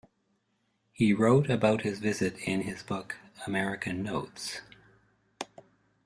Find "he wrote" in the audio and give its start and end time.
0.93-1.47